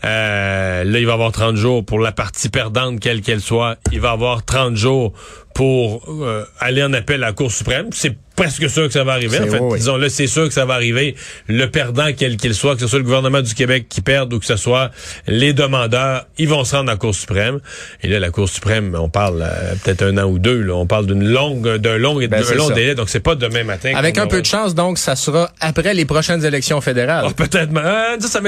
Euh, 0.05 0.85
là, 0.85 0.99
il 0.99 1.07
va 1.07 1.13
avoir 1.13 1.33
30 1.33 1.57
jours 1.57 1.85
pour 1.85 1.99
la 1.99 2.13
partie 2.13 2.49
perdante, 2.49 3.01
quelle 3.01 3.21
qu'elle 3.21 3.41
soit. 3.41 3.77
Il 3.93 4.01
va 4.01 4.13
avoir 4.13 4.45
30 4.45 4.77
jours 4.77 5.13
pour 5.55 6.05
euh, 6.09 6.45
aller 6.59 6.83
en 6.83 6.93
appel 6.93 7.23
à 7.23 7.29
la 7.29 7.33
Cour 7.33 7.51
suprême. 7.51 7.87
C'est 7.93 8.17
presque 8.35 8.69
sûr 8.69 8.89
que 8.89 8.93
ça 8.93 9.05
va 9.05 9.13
arriver. 9.13 9.39
En 9.39 9.47
fait, 9.47 9.77
disons 9.79 9.97
là, 9.97 10.09
c'est 10.09 10.27
sûr 10.27 10.49
que 10.49 10.55
ça 10.55 10.65
va 10.65 10.75
arriver. 10.75 11.15
Le 11.47 11.67
perdant, 11.67 12.09
quel 12.17 12.37
qu'il 12.37 12.55
soit, 12.55 12.75
que 12.75 12.81
ce 12.81 12.89
soit 12.89 12.99
le 12.99 13.05
gouvernement 13.05 13.41
du 13.41 13.55
Québec 13.55 13.87
qui 13.89 14.01
perde 14.01 14.33
ou 14.33 14.41
que 14.41 14.47
ce 14.47 14.57
soit 14.57 14.91
les 15.27 15.53
demandeurs, 15.53 16.27
ils 16.39 16.49
vont 16.49 16.65
se 16.65 16.75
rendre 16.75 16.91
à 16.91 16.95
la 16.95 16.99
Cour 16.99 17.15
suprême. 17.15 17.61
Et 18.03 18.09
là, 18.09 18.19
la 18.19 18.31
Cour 18.31 18.49
suprême, 18.49 18.97
on 18.99 19.09
parle 19.09 19.43
euh, 19.43 19.75
peut-être 19.83 20.03
un 20.03 20.19
an 20.19 20.25
ou 20.25 20.39
deux. 20.41 20.61
Là, 20.61 20.75
on 20.75 20.87
parle 20.87 21.07
d'une 21.07 21.25
longue, 21.25 21.77
d'un 21.77 21.99
long, 21.99 22.17
ben, 22.17 22.43
long 22.57 22.71
délai. 22.71 22.97
Donc 22.97 23.09
c'est 23.09 23.21
pas 23.21 23.37
demain 23.37 23.63
matin. 23.63 23.93
Avec 23.95 24.19
un 24.19 24.27
peu 24.27 24.41
de 24.41 24.47
chance, 24.47 24.75
donc, 24.75 24.99
ça 24.99 25.15
sera 25.15 25.53
après 25.61 25.95
les 25.95 26.05
prochaines 26.05 26.45
élections 26.45 26.81
fédérales. 26.81 27.27
Oh, 27.29 27.33
peut-être. 27.33 27.71
Euh, 27.77 28.19
ça, 28.19 28.41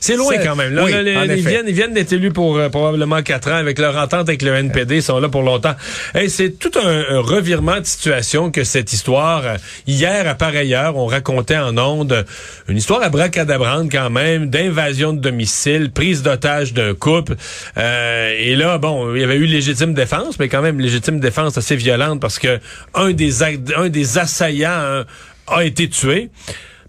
c'est 0.00 0.16
loin 0.16 0.38
quand 0.38 0.56
même. 0.56 0.74
Là, 0.74 0.88
ils 0.88 1.46
viennent, 1.46 1.68
ils 1.68 1.74
viennent 1.74 1.92
d'être 1.92 2.12
élus 2.12 2.32
pour 2.32 2.56
euh, 2.56 2.70
probablement 2.70 3.22
quatre 3.22 3.50
ans 3.50 3.56
avec 3.56 3.78
leur 3.78 3.96
entente 3.96 4.28
avec 4.28 4.42
le 4.42 4.54
NPD. 4.54 4.96
Ils 4.96 5.02
sont 5.02 5.20
là 5.20 5.28
pour 5.28 5.42
longtemps. 5.42 5.74
Et 6.14 6.28
c'est 6.28 6.53
tout 6.58 6.70
un 6.78 7.20
revirement 7.20 7.80
de 7.80 7.84
situation 7.84 8.50
que 8.50 8.64
cette 8.64 8.92
histoire 8.92 9.56
hier, 9.86 10.28
à 10.28 10.34
pareille 10.34 10.74
heure, 10.74 10.96
on 10.96 11.06
racontait 11.06 11.56
en 11.56 11.76
ondes 11.78 12.24
une 12.68 12.76
histoire 12.76 13.02
à 13.02 13.08
bracadabrante 13.08 13.90
quand 13.90 14.10
même, 14.10 14.50
d'invasion 14.50 15.12
de 15.12 15.20
domicile, 15.20 15.90
prise 15.92 16.22
d'otage 16.22 16.72
d'un 16.72 16.94
couple. 16.94 17.36
Euh, 17.76 18.32
et 18.38 18.56
là, 18.56 18.78
bon, 18.78 19.14
il 19.14 19.20
y 19.20 19.24
avait 19.24 19.36
eu 19.36 19.46
légitime 19.46 19.94
défense, 19.94 20.38
mais 20.38 20.48
quand 20.48 20.62
même 20.62 20.80
légitime 20.80 21.20
défense 21.20 21.58
assez 21.58 21.76
violente 21.76 22.20
parce 22.20 22.38
que 22.38 22.60
un 22.94 23.12
des, 23.12 23.42
un 23.42 23.88
des 23.88 24.18
assaillants 24.18 25.04
a 25.46 25.64
été 25.64 25.88
tué. 25.88 26.30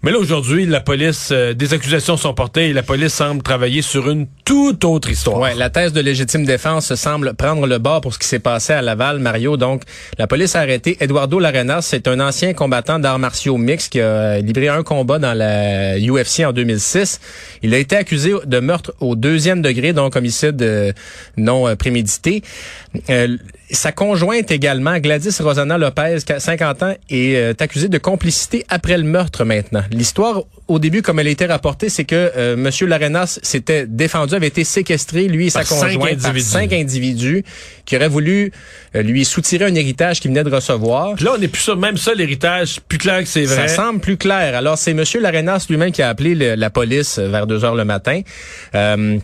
Mais 0.02 0.12
là, 0.12 0.18
aujourd'hui, 0.18 0.66
la 0.66 0.80
police, 0.80 1.30
euh, 1.32 1.52
des 1.54 1.74
accusations 1.74 2.16
sont 2.16 2.34
portées 2.34 2.68
et 2.68 2.72
la 2.72 2.82
police 2.82 3.14
semble 3.14 3.42
travailler 3.42 3.82
sur 3.82 4.08
une 4.08 4.26
toute 4.46 4.84
autre 4.84 5.10
histoire. 5.10 5.40
Ouais, 5.40 5.56
la 5.56 5.70
thèse 5.70 5.92
de 5.92 6.00
légitime 6.00 6.44
défense 6.44 6.94
semble 6.94 7.34
prendre 7.34 7.66
le 7.66 7.78
bord 7.78 8.00
pour 8.00 8.14
ce 8.14 8.18
qui 8.20 8.28
s'est 8.28 8.38
passé 8.38 8.72
à 8.72 8.80
Laval, 8.80 9.18
Mario. 9.18 9.56
Donc, 9.56 9.82
la 10.18 10.28
police 10.28 10.54
a 10.54 10.60
arrêté 10.60 10.96
Eduardo 11.00 11.40
Larenas. 11.40 11.82
C'est 11.82 12.06
un 12.06 12.20
ancien 12.20 12.54
combattant 12.54 13.00
d'arts 13.00 13.18
martiaux 13.18 13.56
mixtes 13.56 13.90
qui 13.90 14.00
a 14.00 14.38
livré 14.38 14.68
un 14.68 14.84
combat 14.84 15.18
dans 15.18 15.34
la 15.34 15.98
UFC 15.98 16.44
en 16.46 16.52
2006. 16.52 17.20
Il 17.64 17.74
a 17.74 17.78
été 17.78 17.96
accusé 17.96 18.34
de 18.44 18.60
meurtre 18.60 18.94
au 19.00 19.16
deuxième 19.16 19.62
degré, 19.62 19.92
donc 19.92 20.14
homicide 20.14 20.62
euh, 20.62 20.92
non 21.36 21.66
euh, 21.66 21.74
prémédité. 21.74 22.44
sa 23.72 23.90
conjointe 23.90 24.52
également, 24.52 24.96
Gladys 25.00 25.36
Rosana 25.40 25.76
Lopez, 25.76 26.18
50 26.38 26.82
ans, 26.84 26.94
est 27.10 27.60
accusée 27.60 27.88
de 27.88 27.98
complicité 27.98 28.64
après 28.68 28.96
le 28.96 29.02
meurtre 29.02 29.44
maintenant. 29.44 29.82
L'histoire, 29.90 30.44
au 30.68 30.78
début, 30.78 31.02
comme 31.02 31.18
elle 31.18 31.28
a 31.28 31.30
été 31.30 31.46
rapportée, 31.46 31.88
c'est 31.88 32.04
que 32.04 32.32
euh, 32.36 32.54
M. 32.54 32.88
Larenas 32.88 33.38
s'était 33.42 33.86
défendu, 33.86 34.35
avait 34.36 34.46
été 34.46 34.64
séquestré, 34.64 35.28
lui 35.28 35.46
et 35.46 35.50
sa 35.50 35.64
conjointe, 35.64 36.20
par 36.22 36.38
cinq 36.38 36.72
individus 36.72 37.44
qui 37.84 37.96
auraient 37.96 38.08
voulu 38.08 38.52
euh, 38.94 39.02
lui 39.02 39.24
soutirer 39.24 39.64
un 39.64 39.74
héritage 39.74 40.20
qu'il 40.20 40.30
venait 40.30 40.44
de 40.44 40.54
recevoir. 40.54 41.14
là, 41.20 41.34
on 41.38 41.40
est 41.40 41.48
plus 41.48 41.62
sûr, 41.62 41.76
même 41.76 41.96
ça, 41.96 42.14
l'héritage, 42.14 42.80
plus 42.80 42.98
clair 42.98 43.20
que 43.20 43.28
c'est 43.28 43.44
vrai. 43.44 43.68
Ça 43.68 43.76
semble 43.76 44.00
plus 44.00 44.16
clair. 44.16 44.56
Alors, 44.56 44.78
c'est 44.78 44.90
M. 44.90 45.04
Larenas 45.20 45.66
lui-même 45.68 45.92
qui 45.92 46.02
a 46.02 46.08
appelé 46.08 46.56
la 46.56 46.70
police 46.70 47.18
vers 47.18 47.46
2 47.46 47.64
heures 47.64 47.74
le 47.74 47.84
matin. 47.84 48.20
Euh, 48.74 49.18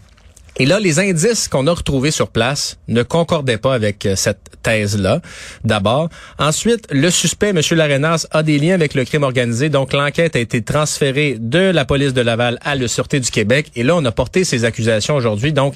et 0.58 0.66
là, 0.66 0.78
les 0.78 0.98
indices 1.00 1.48
qu'on 1.48 1.66
a 1.66 1.72
retrouvés 1.72 2.10
sur 2.10 2.28
place 2.28 2.78
ne 2.88 3.02
concordaient 3.02 3.58
pas 3.58 3.74
avec 3.74 4.04
euh, 4.04 4.16
cette 4.16 4.50
thèse-là, 4.62 5.20
d'abord. 5.64 6.08
Ensuite, 6.38 6.86
le 6.90 7.10
suspect, 7.10 7.50
M. 7.50 7.60
Larenas, 7.72 8.26
a 8.30 8.42
des 8.42 8.58
liens 8.58 8.74
avec 8.74 8.94
le 8.94 9.04
crime 9.04 9.22
organisé. 9.22 9.70
Donc, 9.70 9.92
l'enquête 9.92 10.36
a 10.36 10.38
été 10.38 10.62
transférée 10.62 11.36
de 11.40 11.58
la 11.58 11.84
police 11.84 12.12
de 12.12 12.20
Laval 12.20 12.58
à 12.62 12.74
la 12.74 12.86
Sûreté 12.86 13.18
du 13.18 13.30
Québec. 13.30 13.70
Et 13.76 13.82
là, 13.82 13.96
on 13.96 14.04
a 14.04 14.12
porté 14.12 14.44
ces 14.44 14.64
accusations 14.64 15.16
aujourd'hui. 15.16 15.52
Donc, 15.52 15.74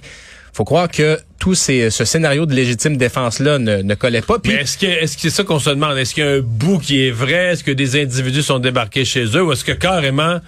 faut 0.53 0.65
croire 0.65 0.89
que 0.89 1.19
tout 1.39 1.55
ce 1.55 1.91
scénario 1.91 2.47
de 2.47 2.55
légitime 2.55 2.97
défense-là 2.97 3.59
ne, 3.59 3.83
ne 3.83 3.95
collait 3.95 4.23
pas. 4.23 4.37
Est-ce 4.45 4.79
que 4.79 4.87
c'est 5.07 5.31
ça 5.31 5.45
qu'on 5.45 5.59
se 5.59 5.69
demande? 5.71 5.99
Est-ce 5.99 6.15
qu'il 6.15 6.25
y 6.25 6.27
a 6.27 6.31
un 6.31 6.41
bout 6.41 6.79
qui 6.79 7.07
est 7.07 7.11
vrai? 7.11 7.53
Est-ce 7.53 7.65
que 7.65 7.73
des 7.73 8.01
individus 8.01 8.43
sont 8.43 8.59
débarqués 8.59 9.05
chez 9.05 9.25
eux? 9.25 9.43
Ou 9.43 9.53
est-ce 9.53 9.65
que 9.65 9.73
carrément 9.73 10.41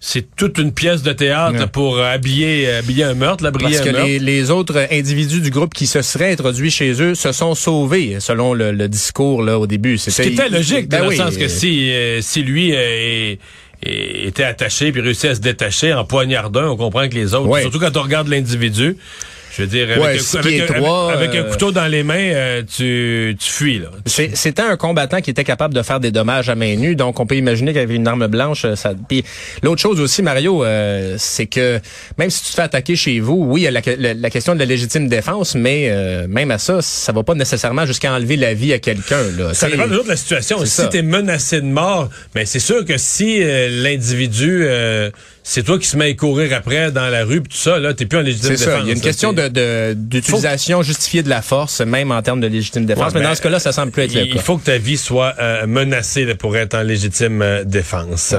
c'est 0.00 0.34
toute 0.36 0.58
une 0.58 0.72
pièce 0.72 1.02
de 1.02 1.12
théâtre 1.12 1.68
pour 1.70 1.98
habiller, 1.98 2.70
habiller 2.70 3.04
un 3.04 3.14
meurtre, 3.14 3.42
la 3.42 3.50
Parce 3.50 3.80
que 3.80 3.88
les, 3.88 4.18
les, 4.18 4.50
autres 4.50 4.86
individus 4.92 5.40
du 5.40 5.50
groupe 5.50 5.74
qui 5.74 5.86
se 5.86 6.02
seraient 6.02 6.32
introduits 6.32 6.70
chez 6.70 7.02
eux 7.02 7.14
se 7.14 7.32
sont 7.32 7.54
sauvés, 7.54 8.20
selon 8.20 8.54
le, 8.54 8.88
discours 8.88 9.42
là 9.42 9.58
au 9.58 9.66
début. 9.66 9.98
Ce 9.98 10.10
qui 10.10 10.28
était 10.28 10.48
logique, 10.48 10.88
ben 10.88 11.02
dans 11.02 11.10
le 11.10 11.16
sens 11.16 11.36
que 11.36 11.48
si, 11.48 11.90
euh, 11.90 12.20
si 12.22 12.42
lui 12.42 12.72
euh, 12.74 13.34
était 13.82 14.44
attaché 14.44 14.92
puis 14.92 15.00
réussit 15.00 15.26
à 15.26 15.34
se 15.34 15.40
détacher 15.40 15.92
en 15.92 16.04
poignardant, 16.04 16.70
on 16.70 16.76
comprend 16.76 17.08
que 17.08 17.14
les 17.14 17.34
autres, 17.34 17.60
surtout 17.60 17.80
quand 17.80 17.96
on 17.96 18.02
regarde 18.02 18.28
l'individu, 18.28 18.96
Je 19.58 19.62
veux 19.64 19.68
dire, 19.68 19.88
Ouais, 19.98 20.10
avec, 20.10 20.20
un, 20.34 20.38
avec 20.38 20.60
un- 20.70 20.74
trois, 20.74 21.12
avec 21.12 21.30
un 21.34 21.38
euh, 21.38 21.50
couteau 21.50 21.72
dans 21.72 21.86
les 21.88 22.04
mains, 22.04 22.14
euh, 22.16 22.62
tu, 22.62 23.36
tu 23.40 23.50
fuis, 23.50 23.78
là. 23.80 23.88
C'est- 24.06 24.36
C'était 24.36 24.62
un 24.62 24.76
combattant 24.76 25.20
qui 25.20 25.30
était 25.30 25.42
capable 25.44 25.74
de 25.74 25.82
faire 25.82 25.98
des 25.98 26.12
dommages 26.12 26.48
à 26.48 26.54
main 26.54 26.76
nue, 26.76 26.94
donc 26.94 27.18
on 27.18 27.26
peut 27.26 27.34
imaginer 27.36 27.72
qu'il 27.72 27.80
avait 27.82 27.96
une 27.96 28.06
arme 28.06 28.28
blanche. 28.28 28.64
euh, 28.64 28.76
Ça... 28.76 28.92
Puis 29.08 29.24
l'autre 29.64 29.82
chose 29.82 30.00
aussi, 30.00 30.22
Mario, 30.22 30.64
euh, 30.64 31.16
c'est 31.18 31.46
que 31.46 31.80
même 32.18 32.30
si 32.30 32.44
tu 32.44 32.50
te 32.50 32.54
fais 32.54 32.62
attaquer 32.62 32.94
chez 32.94 33.18
vous, 33.18 33.44
oui, 33.48 33.62
il 33.62 33.64
y 33.64 33.66
a 33.66 33.70
la, 33.72 33.80
la- 33.98 34.14
la 34.14 34.30
question 34.30 34.54
de 34.54 34.60
la 34.60 34.64
légitime 34.64 35.08
défense, 35.08 35.56
mais 35.56 35.88
euh, 35.90 36.26
même 36.28 36.50
à 36.52 36.58
ça, 36.58 36.80
ça 36.80 37.10
va 37.12 37.24
pas 37.24 37.34
nécessairement 37.34 37.84
jusqu'à 37.84 38.12
enlever 38.14 38.36
la 38.36 38.54
vie 38.54 38.72
à 38.72 38.78
quelqu'un. 38.78 39.22
là. 39.36 39.54
Ça 39.54 39.66
C'est- 39.66 39.72
dépend 39.72 39.88
toujours 39.88 40.04
de 40.04 40.10
la 40.10 40.16
situation. 40.16 40.58
c'est 40.60 40.66
Si 40.66 40.74
ça. 40.76 40.86
t'es 40.86 41.02
menacé 41.02 41.60
de 41.60 41.66
mort, 41.66 42.08
mais 42.36 42.44
c'est 42.46 42.60
sûr 42.60 42.84
que 42.84 42.96
si 42.96 43.42
euh, 43.42 43.68
l'individu, 43.82 44.60
euh, 44.64 45.10
c'est 45.50 45.62
toi 45.62 45.78
qui 45.78 45.86
se 45.86 45.96
mets 45.96 46.10
à 46.10 46.14
courir 46.14 46.54
après 46.54 46.92
dans 46.92 47.08
la 47.08 47.24
rue, 47.24 47.40
pis 47.40 47.48
tout 47.48 47.56
ça, 47.56 47.78
là, 47.78 47.94
t'es 47.94 48.04
plus 48.04 48.18
en 48.18 48.20
légitime 48.20 48.50
défense. 48.50 48.64
ça. 48.66 48.80
Il 48.80 48.86
y 48.86 48.90
a 48.90 48.92
une 48.92 48.98
là, 48.98 49.02
question 49.02 49.32
de 49.32 49.94
d'utilisation 49.94 50.82
justifiée 50.82 51.22
de 51.22 51.30
la 51.30 51.40
force, 51.40 51.80
même 51.80 52.12
en 52.12 52.20
termes 52.20 52.42
de 52.42 52.46
légitime 52.48 52.84
défense. 52.84 53.14
Ouais, 53.14 53.20
mais 53.20 53.26
dans 53.26 53.34
ce 53.34 53.40
cas-là, 53.40 53.58
ça 53.58 53.72
semble 53.72 53.90
plus 53.90 54.02
être 54.02 54.14
le 54.14 54.26
Il 54.26 54.34
cas. 54.34 54.40
faut 54.40 54.58
que 54.58 54.66
ta 54.66 54.76
vie 54.76 54.98
soit 54.98 55.34
euh, 55.40 55.66
menacée 55.66 56.26
là, 56.26 56.34
pour 56.34 56.54
être 56.54 56.74
en 56.74 56.82
légitime 56.82 57.40
euh, 57.40 57.64
défense. 57.64 58.34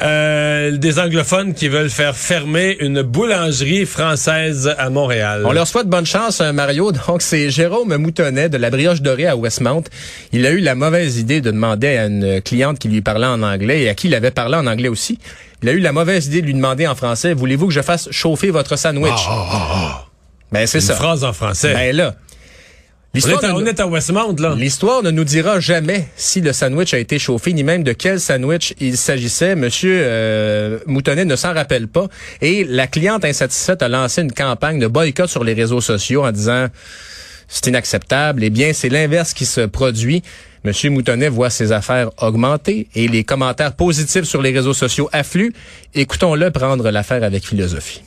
Euh, 0.00 0.76
des 0.76 1.00
anglophones 1.00 1.54
qui 1.54 1.66
veulent 1.66 1.90
faire 1.90 2.16
fermer 2.16 2.76
une 2.78 3.02
boulangerie 3.02 3.84
française 3.84 4.72
à 4.78 4.90
Montréal. 4.90 5.42
On 5.44 5.50
leur 5.50 5.66
souhaite 5.66 5.88
bonne 5.88 6.06
chance, 6.06 6.40
euh, 6.40 6.52
Mario. 6.52 6.92
Donc, 7.08 7.20
c'est 7.20 7.50
Jérôme 7.50 7.96
Moutonnet 7.96 8.48
de 8.48 8.58
la 8.58 8.70
Brioche 8.70 9.02
Dorée 9.02 9.26
à 9.26 9.36
Westmount. 9.36 9.82
Il 10.32 10.46
a 10.46 10.52
eu 10.52 10.60
la 10.60 10.76
mauvaise 10.76 11.18
idée 11.18 11.40
de 11.40 11.50
demander 11.50 11.96
à 11.96 12.06
une 12.06 12.40
cliente 12.42 12.78
qui 12.78 12.86
lui 12.86 13.00
parlait 13.00 13.26
en 13.26 13.42
anglais 13.42 13.82
et 13.82 13.88
à 13.88 13.94
qui 13.94 14.06
il 14.06 14.14
avait 14.14 14.30
parlé 14.30 14.54
en 14.54 14.68
anglais 14.68 14.88
aussi. 14.88 15.18
Il 15.62 15.68
a 15.68 15.72
eu 15.72 15.80
la 15.80 15.92
mauvaise 15.92 16.26
idée 16.26 16.40
de 16.40 16.46
lui 16.46 16.54
demander 16.54 16.86
en 16.86 16.94
français, 16.94 17.34
voulez-vous 17.34 17.66
que 17.68 17.72
je 17.74 17.82
fasse 17.82 18.08
chauffer 18.10 18.50
votre 18.50 18.76
sandwich? 18.76 19.18
Ben, 20.52 20.66
c'est 20.66 20.78
Une 20.78 20.84
ça. 20.84 20.94
phrase 20.94 21.24
en 21.24 21.32
français. 21.32 21.74
Ben 21.74 21.94
là. 21.94 22.14
on, 22.16 23.10
L'histoire 23.14 23.42
est 23.42 23.46
à, 23.46 23.48
ne- 23.48 23.54
on 23.54 23.66
est 23.66 23.80
à 23.80 23.86
Westmount, 23.86 24.36
là. 24.38 24.54
L'histoire 24.56 25.02
ne 25.02 25.10
nous 25.10 25.24
dira 25.24 25.60
jamais 25.60 26.06
si 26.16 26.40
le 26.40 26.52
sandwich 26.52 26.94
a 26.94 26.98
été 26.98 27.18
chauffé, 27.18 27.52
ni 27.52 27.64
même 27.64 27.82
de 27.82 27.92
quel 27.92 28.20
sandwich 28.20 28.72
il 28.80 28.96
s'agissait. 28.96 29.56
Monsieur 29.56 29.98
euh, 30.00 30.78
Moutonnet 30.86 31.24
ne 31.24 31.36
s'en 31.36 31.52
rappelle 31.52 31.88
pas. 31.88 32.06
Et 32.40 32.64
la 32.64 32.86
cliente 32.86 33.24
insatisfaite 33.24 33.82
a 33.82 33.88
lancé 33.88 34.22
une 34.22 34.32
campagne 34.32 34.78
de 34.78 34.86
boycott 34.86 35.28
sur 35.28 35.44
les 35.44 35.54
réseaux 35.54 35.80
sociaux 35.80 36.24
en 36.24 36.32
disant 36.32 36.68
c'est 37.48 37.66
inacceptable. 37.66 38.44
Eh 38.44 38.50
bien, 38.50 38.72
c'est 38.72 38.88
l'inverse 38.90 39.34
qui 39.34 39.44
se 39.46 39.62
produit. 39.62 40.22
Monsieur 40.64 40.90
Moutonnet 40.90 41.28
voit 41.28 41.50
ses 41.50 41.72
affaires 41.72 42.10
augmenter 42.20 42.88
et 42.94 43.08
les 43.08 43.24
commentaires 43.24 43.76
positifs 43.76 44.24
sur 44.24 44.42
les 44.42 44.52
réseaux 44.52 44.74
sociaux 44.74 45.08
affluent. 45.12 45.52
Écoutons-le 45.94 46.50
prendre 46.50 46.90
l'affaire 46.90 47.22
avec 47.22 47.44
philosophie. 47.44 48.02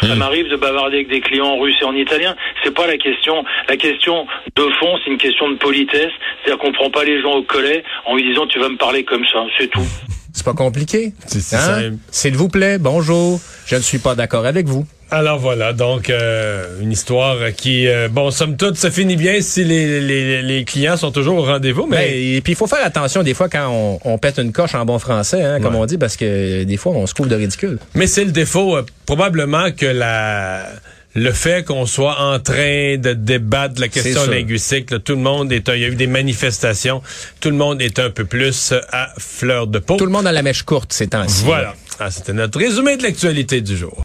Ça 0.00 0.14
m'arrive 0.14 0.48
de 0.48 0.56
bavarder 0.56 0.96
avec 0.96 1.08
des 1.08 1.20
clients 1.20 1.46
en 1.46 1.58
russe 1.58 1.76
et 1.80 1.84
en 1.84 1.94
italien. 1.94 2.34
C'est 2.62 2.74
pas 2.74 2.86
la 2.86 2.96
question. 2.96 3.44
La 3.68 3.76
question 3.76 4.26
de 4.56 4.62
fond, 4.80 4.98
c'est 5.04 5.10
une 5.10 5.18
question 5.18 5.50
de 5.50 5.56
politesse. 5.56 6.10
C'est-à-dire 6.42 6.58
qu'on 6.58 6.72
prend 6.72 6.90
pas 6.90 7.04
les 7.04 7.20
gens 7.20 7.34
au 7.34 7.42
collet 7.42 7.84
en 8.06 8.16
lui 8.16 8.24
disant 8.24 8.46
tu 8.46 8.58
vas 8.58 8.68
me 8.68 8.76
parler 8.76 9.04
comme 9.04 9.24
ça. 9.26 9.44
C'est 9.58 9.68
tout. 9.68 9.86
C'est 10.34 10.44
pas 10.44 10.54
compliqué. 10.54 11.12
C'est- 11.26 11.56
Hein? 11.56 11.60
simple. 11.60 11.92
S'il 12.10 12.36
vous 12.36 12.48
plaît, 12.48 12.78
bonjour. 12.78 13.40
Je 13.66 13.76
ne 13.76 13.80
suis 13.80 13.98
pas 13.98 14.14
d'accord 14.14 14.46
avec 14.46 14.66
vous. 14.66 14.86
Alors 15.10 15.38
voilà, 15.38 15.74
donc 15.74 16.08
euh, 16.08 16.80
une 16.80 16.90
histoire 16.90 17.36
qui, 17.54 17.86
euh, 17.86 18.08
bon, 18.10 18.30
somme 18.30 18.56
toute, 18.56 18.76
ça 18.76 18.90
finit 18.90 19.16
bien 19.16 19.42
si 19.42 19.62
les, 19.62 20.00
les, 20.00 20.40
les 20.40 20.64
clients 20.64 20.96
sont 20.96 21.10
toujours 21.10 21.36
au 21.36 21.42
rendez-vous, 21.44 21.86
mais... 21.86 21.96
Ben, 21.98 22.36
et 22.36 22.40
puis 22.40 22.54
il 22.54 22.56
faut 22.56 22.66
faire 22.66 22.82
attention 22.82 23.22
des 23.22 23.34
fois 23.34 23.50
quand 23.50 23.68
on, 23.70 23.98
on 24.10 24.16
pète 24.16 24.38
une 24.38 24.52
coche 24.52 24.74
en 24.74 24.86
bon 24.86 24.98
français, 24.98 25.42
hein, 25.42 25.60
comme 25.60 25.74
Ouais. 25.74 25.80
on 25.82 25.84
dit, 25.86 25.98
parce 25.98 26.16
que 26.16 26.64
des 26.64 26.76
fois 26.78 26.92
on 26.92 27.06
se 27.06 27.12
couvre 27.12 27.28
de 27.28 27.34
ridicule. 27.36 27.78
Mais 27.94 28.06
c'est 28.06 28.24
le 28.24 28.32
défaut, 28.32 28.76
euh, 28.78 28.86
probablement 29.04 29.70
que 29.72 29.84
la 29.84 30.64
le 31.14 31.30
fait 31.32 31.64
qu'on 31.66 31.84
soit 31.86 32.18
en 32.20 32.38
train 32.40 32.96
de 32.96 33.12
débattre 33.12 33.74
de 33.74 33.80
la 33.82 33.88
question 33.88 34.22
linguistique, 34.30 34.90
là, 34.90 34.98
tout 34.98 35.12
le 35.12 35.20
monde 35.20 35.52
est, 35.52 35.68
un- 35.68 35.74
il 35.74 35.82
y 35.82 35.84
a 35.84 35.88
eu 35.88 35.94
des 35.94 36.06
manifestations, 36.06 37.02
tout 37.40 37.50
le 37.50 37.56
monde 37.56 37.82
est 37.82 37.98
un 37.98 38.08
peu 38.10 38.24
plus 38.24 38.72
à 38.90 39.10
fleur 39.18 39.66
de 39.66 39.78
peau. 39.78 39.96
Tout 39.96 40.06
le 40.06 40.10
monde 40.12 40.26
a 40.26 40.32
la 40.32 40.42
mèche 40.42 40.62
courte 40.62 40.92
ces 40.92 41.08
temps-ci. 41.08 41.42
Voilà. 41.44 41.74
Ah, 42.00 42.10
C'était 42.10 42.32
notre 42.32 42.58
résumé 42.58 42.96
de 42.96 43.02
l'actualité 43.02 43.60
du 43.60 43.76
jour. 43.76 43.96